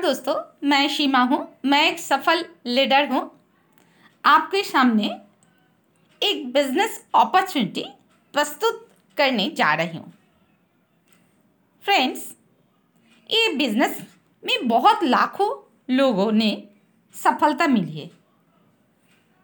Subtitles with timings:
[0.00, 3.40] दोस्तों, मैं शीमा हूँ। मैं एक सफल लीडर हूँ।
[4.24, 5.20] आपके सामने
[6.22, 7.84] एक बिज़नेस अपॉर्चुनिटी
[8.32, 10.12] प्रस्तुत करने जा रही हूँ।
[11.84, 12.36] फ्रेंड्स,
[13.30, 14.02] ये बिज़नेस
[14.44, 16.68] में बहुत लाखों लोगों ने
[17.14, 18.10] सफलता मिली है।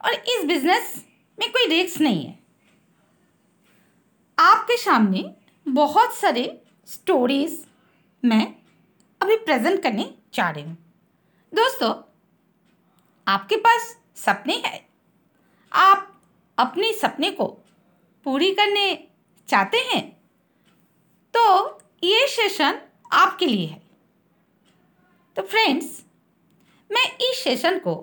[0.05, 1.05] और इस बिज़नेस
[1.39, 2.39] में कोई रिस्क नहीं है।
[4.39, 5.35] आपके सामने
[5.69, 7.67] बहुत सारे स्टोरीज
[8.25, 8.56] मैं
[9.27, 10.05] अभी प्रेजेंट करने
[10.35, 10.77] जा रही हूँ।
[11.53, 11.93] दोस्तों,
[13.27, 14.81] आपके पास सपने हैं।
[15.73, 16.13] आप
[16.59, 17.47] अपने सपने को
[18.27, 18.87] पूरी करने
[19.49, 20.03] चाहते हैं
[21.35, 21.43] तो
[22.05, 22.79] ये सेशन
[23.13, 23.81] आपके लिए है।
[25.37, 26.03] तो फ्रेंड्स,
[26.91, 27.97] मैं इस सेशन को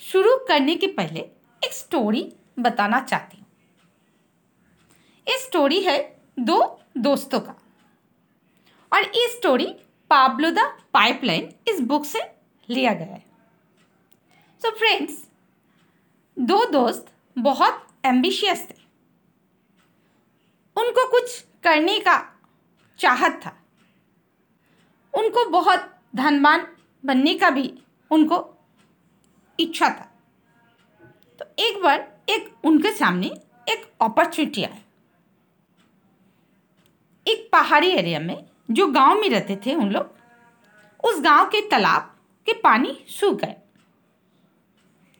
[0.00, 1.20] शुरू करने के पहले
[1.62, 2.22] एक स्टोरी
[2.58, 3.46] बताना चाहती हूँ।
[5.26, 5.98] ये स्टोरी है
[6.40, 6.60] दो
[6.98, 7.60] दोस्तों का।
[8.92, 9.74] और ये स्टोरी
[10.10, 10.58] पाब्लो द
[10.92, 12.20] पाइपलाइन इस बुक से
[12.68, 13.26] लिया गया है।
[14.62, 15.28] सो so फ्रेंड्स
[16.38, 18.74] दो दोस्त बहुत एम्बिशियस थे।
[20.76, 22.40] उनको कुछ करने का
[22.98, 23.50] चाहत था।
[25.14, 26.66] उनको बहुत धनवान
[27.04, 28.58] बनने का भी उनको
[29.60, 30.12] इच्छा था।
[31.38, 33.26] तो एक बार एक उनके सामने
[33.68, 34.82] एक अपॉर्चुनिटी आया।
[37.26, 40.14] एक पहाड़ी एरिया में जो गाँव में रहते थे उन लोग,
[41.04, 42.14] उस गाँव के तालाब
[42.46, 43.54] के पानी सूख गए।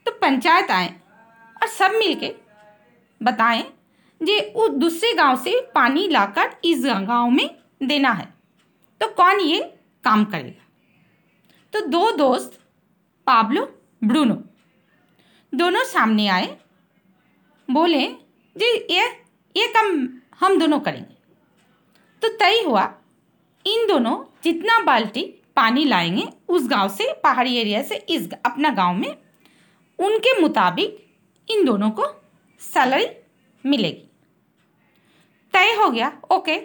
[0.06, 0.88] तो पंचायत आए
[1.56, 2.34] और सब मिलके
[3.20, 3.62] बताएँ
[4.20, 7.48] जे उस दूसरे गाँव से पानी लाकर इस गाँव में
[7.82, 8.32] देना है
[9.00, 9.60] तो कौन ये
[10.04, 10.64] काम करेगा?
[11.72, 12.58] तो दो दोस्त,
[13.26, 13.64] पाब्लो,
[14.02, 14.34] ब्रूनो,
[15.52, 16.46] दोनों सामने आए,
[17.68, 18.06] बोले,
[18.56, 19.06] जी, ये
[19.56, 20.08] ये काम
[20.40, 21.14] हम दोनों करेंगे।
[22.22, 22.84] तो तय हुआ
[23.68, 25.22] इन दोनों जितना बाल्टी
[25.56, 29.16] पानी लाएँगे उस गाँव से, पहाड़ी एरिया से, इस अपना गाँव में,
[29.98, 31.16] उनके मुताबिक
[31.50, 32.22] इन दोनों को
[32.60, 33.06] सैलरी
[33.68, 34.08] मिलेगी।
[35.52, 36.58] तय हो गया, ओके।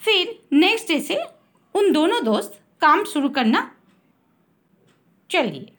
[0.00, 1.24] फिर नेक्स्ट डे से
[1.74, 3.74] उन दोनों दोस्त काम शुरू करना
[5.30, 5.72] चलिए।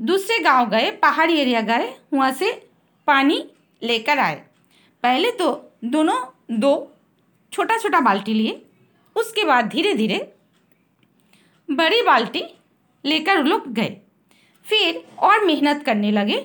[0.00, 2.68] दूसरे गाँव गए, पहाड़ी एरिया गए, वहाँ से
[3.06, 3.50] पानी
[3.82, 4.44] लेकर आए।
[5.02, 6.18] पहले तो दोनों
[6.60, 6.93] दो
[7.54, 8.60] छोटा छोटा बाल्टी लिए,
[9.16, 10.16] उसके बाद धीरे धीरे
[11.68, 12.42] बड़ी बाल्टी
[13.04, 13.96] लेकर लोग गए।
[14.66, 16.38] फिर और मेहनत करने लगे,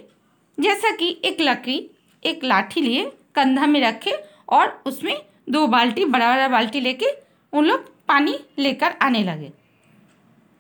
[0.58, 1.90] जैसा कि एक लकड़ी,
[2.24, 3.06] एक लाठी लिए
[3.36, 4.12] कंधा में रखे
[4.50, 7.06] और उसमें दो बाल्टी बड़ा बड़ा बाल्टी लेके
[7.54, 9.52] उन लोग पानी लेकर आने लगे।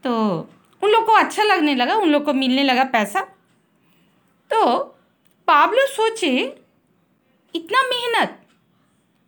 [0.03, 0.15] तो
[0.81, 3.21] उन लोग को अच्छा लगने लगा, उन लोग को मिलने लगा पैसा।
[4.51, 4.77] तो
[5.47, 6.31] पाब्लो सोचे,
[7.53, 8.39] इतना मेहनत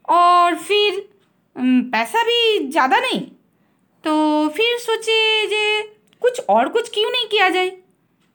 [0.06, 1.10] और फिर
[1.56, 3.20] पैसा भी ज़्यादा नहीं।
[4.04, 5.82] तो फिर सोचे जे
[6.22, 7.70] कुछ और कुछ क्यों नहीं किया जाए?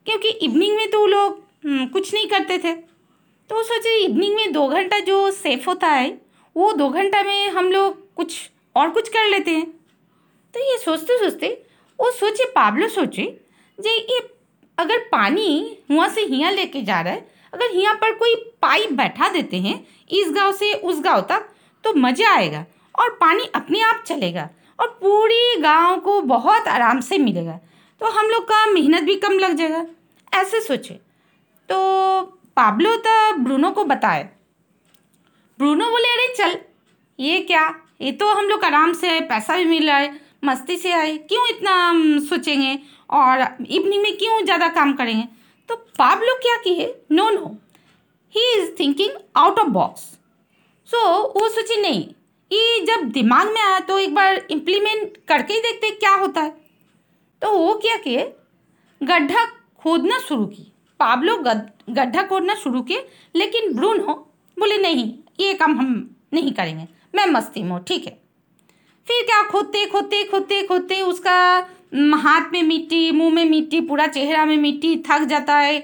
[0.05, 1.45] क्योंकि इवनिंग में तो लोग
[1.93, 2.73] कुछ नहीं करते थे।
[3.49, 6.09] तो सोचे इवनिंग में दो घंटा जो सेफ़ होता है,
[6.55, 8.37] वो दो घंटा में हम लोग कुछ
[8.75, 9.65] और कुछ कर लेते हैं।
[10.53, 11.47] तो ये सोचते सोचते,
[11.99, 13.23] वो सोचे, पाबलो सोचे,
[13.77, 14.19] जे ये
[14.77, 19.29] अगर पानी वहाँ से हिया लेके जा रहा है, अगर यहाँ पर कोई पाइप बैठा
[19.29, 21.49] देते हैं, इस गाँव से उस गाँव तक
[21.83, 22.65] तो मज़ा आएगा।
[22.97, 24.49] और पानी अपने आप चलेगा
[24.79, 27.59] और पूरी गाँव को बहुत आराम से मिलेगा।
[28.01, 29.85] तो हम लोग का मेहनत भी कम लग जाएगा।
[30.31, 30.93] ऐसे सोचे।
[31.69, 32.21] तो
[32.57, 34.23] पाब्लो तो ब्रूनो को बताए।
[35.59, 36.57] ब्रूनो बोले, अरे चल,
[37.19, 37.73] ये क्या?
[38.01, 41.47] ये तो हम लोग आराम से पैसा भी मिल रहा है, मस्ती से आए। क्यों
[41.47, 41.75] इतना
[42.27, 42.77] सोचेंगे?
[43.09, 45.27] और इवनिंग में क्यों ज़्यादा काम करेंगे?
[45.69, 46.93] तो पाब्लो क्या किए?
[47.11, 47.55] No no
[48.35, 50.01] he is thinking out of box
[50.89, 50.99] so
[51.33, 52.03] वो सोचे, नहीं
[52.51, 56.49] ये जब दिमाग में आया तो एक बार इम्प्लीमेंट करके ही देखते क्या होता है।
[57.41, 58.31] तो वो क्या किए?
[59.01, 59.45] गड्ढा
[59.79, 64.13] खोदना शुरू की पाब्लो गड्ढा खोदना शुरू किए, लेकिन ब्रूनो
[64.57, 68.11] बोले, नहीं, ये काम हम नहीं करेंगे। मैं मस्ती में हूँ, ठीक है।
[69.07, 71.35] फिर क्या, खोदते खोदते खोदते खोदते उसका
[72.17, 75.79] हाथ में मिट्टी, मुँह में मिट्टी, पूरा चेहरा में मिट्टी थक जाता है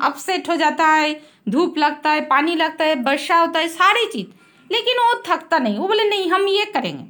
[0.00, 4.26] अपसेट हो जाता है, धूप लगता है, पानी लगता है, वर्षा होता है, सारी चीज़।
[4.72, 7.04] लेकिन वो थकता नहीं, वो बोले, नहीं, हम ये करेंगे।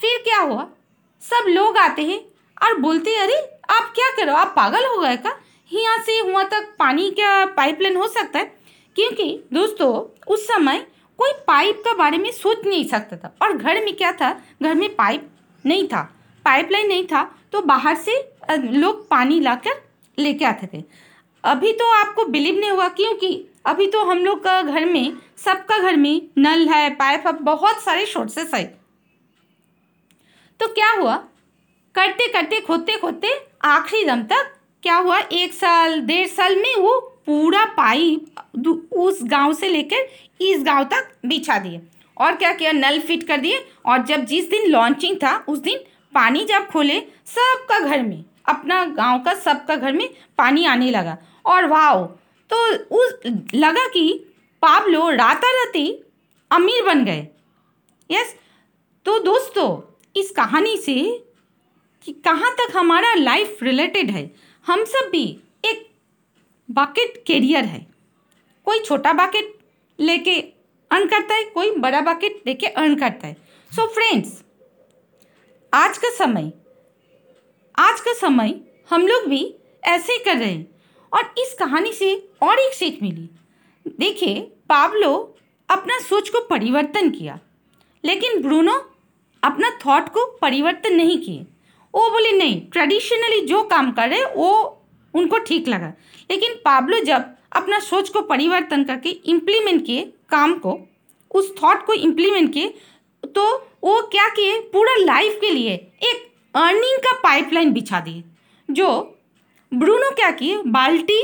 [0.00, 0.66] फिर क्या हुआ?
[1.22, 2.20] सब लोग आते हैं
[2.62, 3.36] और बोलते हैं, अरे,
[3.70, 4.34] आप क्या करो?
[4.34, 5.36] आप पागल हो गए का
[5.70, 8.44] यहाँ से वहाँ तक पानी का पाइपलाइन हो सकता है,
[8.96, 9.92] क्योंकि दोस्तों,
[10.26, 10.86] उस समय
[11.18, 14.30] कोई पाइप का बारे में सोच नहीं सकता था। और घर में क्या था?
[14.62, 15.28] घर में पाइप
[15.64, 16.02] नहीं था,
[16.44, 17.22] पाइपलाइन नहीं था
[17.52, 18.14] तो बाहर से
[18.50, 19.82] लोग पानी लाकर
[20.18, 20.82] लेके आते थे।
[21.44, 25.78] अभी तो आपको बिलीव नहीं हुआ क्योंकि अभी तो हम लोग का घर में, सबका
[25.78, 28.64] घर में नल है, पाइप है, बहुत सारे सोर्सेस है।
[30.60, 31.16] तो क्या हुआ?
[31.94, 33.28] करते करते, खोदते खोदते
[33.64, 35.18] आखिरी दम तक क्या हुआ?
[35.18, 40.08] एक साल, डेढ़ साल में वो पूरा पाइप उस गाँव से लेकर
[40.40, 41.80] इस गाँव तक बिछा दिए।
[42.18, 42.72] और क्या किया?
[42.72, 45.78] नल फिट कर दिए। और जब जिस दिन लॉन्चिंग था, उस दिन
[46.14, 50.08] पानी जब खोले, सबका घर में, अपना गाँव का, सबका घर में
[50.38, 51.92] पानी आने लगा। और वाह
[52.50, 52.56] तो
[52.96, 53.14] उस,
[53.54, 54.12] लगा कि
[54.62, 55.90] पाब्लो राताराती
[56.50, 57.26] अमीर बन गए।
[58.10, 58.34] यस
[59.06, 59.80] तो दोस्तों,
[60.16, 60.94] इस कहानी से
[62.04, 64.30] कि कहाँ तक हमारा लाइफ रिलेटेड है,
[64.66, 65.24] हम सब भी
[65.64, 65.86] एक
[66.68, 67.86] बाकेट कैरियर है।
[68.66, 69.56] कोई छोटा बाकेट
[69.98, 70.40] लेके
[70.90, 73.36] अर्न करता है, कोई बड़ा बाकेट लेके अर्न करता है।
[73.72, 74.42] सो so फ्रेंड्स
[75.72, 76.52] आज का समय,
[77.78, 78.54] आज का समय
[78.90, 79.54] हम लोग भी
[79.84, 80.75] ऐसे ही कर रहे हैं।
[81.12, 83.28] और इस कहानी से और एक सीख मिली।
[83.98, 85.12] देखिए, पाब्लो
[85.68, 87.38] अपना सोच को परिवर्तन किया,
[88.04, 88.74] लेकिन ब्रूनो
[89.42, 91.46] अपना थॉट को परिवर्तन नहीं किए।
[91.94, 94.82] वो बोले, नहीं ट्रेडिशनली जो काम कर रहे वो
[95.14, 95.92] उनको ठीक लगा।
[96.30, 100.78] लेकिन पाब्लो जब अपना सोच को परिवर्तन करके इम्प्लीमेंट किए, काम को,
[101.30, 102.74] उस थॉट को इम्प्लीमेंट किए
[103.24, 103.44] तो
[103.82, 104.58] वो क्या किए?
[104.62, 108.22] पूरा लाइफ के लिए एक अर्निंग का पाइपलाइन बिछा दिए,
[108.68, 109.15] जो
[109.76, 110.56] ब्रूनो क्या किए?
[110.58, 111.22] बाल्टी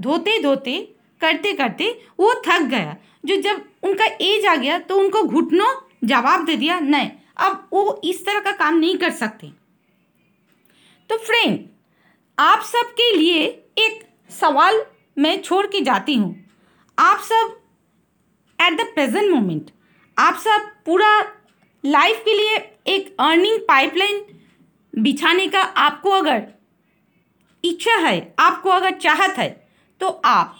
[0.00, 0.78] धोते धोते,
[1.20, 1.90] करते करते
[2.20, 2.96] वो थक गया।
[3.26, 5.72] जो जब उनका एज आ गया तो उनको घुटनों
[6.04, 9.50] जवाब दे दिया, नहीं, अब वो इस तरह का काम नहीं कर सकते।
[11.10, 11.58] तो फ्रेंड,
[12.38, 13.44] आप सबके लिए
[13.78, 14.82] एक सवाल
[15.16, 16.34] मैं छोड़ के जाती हूँ।
[16.98, 17.56] आप सब
[18.58, 19.70] एट द प्रेजेंट मोमेंट
[20.16, 21.10] आप सब पूरा
[21.84, 22.56] लाइफ के लिए
[22.88, 24.24] एक अर्निंग पाइपलाइन
[24.94, 26.46] बिछाने का आपको अगर
[27.64, 29.48] इच्छा है, आपको अगर चाहत है
[30.00, 30.56] तो आप।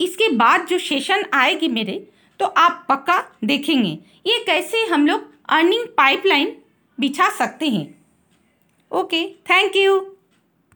[0.00, 1.98] इसके बाद जो सेशन आएगी मेरे
[2.40, 3.90] तो आप पक्का देखेंगे,
[4.26, 6.56] ये कैसे हम लोग अर्निंग पाइपलाइन
[6.98, 7.86] बिछा सकते हैं।
[8.92, 9.98] Okay thank you